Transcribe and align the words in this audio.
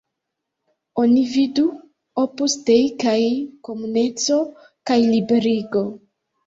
Oni 1.01 1.25
vidu: 1.33 1.65
Opus 2.23 2.57
Dei 2.71 2.83
kaj 3.05 3.15
Komuneco 3.69 4.43
kaj 4.93 5.03
Liberigo. 5.15 5.89